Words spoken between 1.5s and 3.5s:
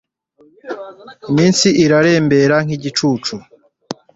yanjye irarembera nk'igicucu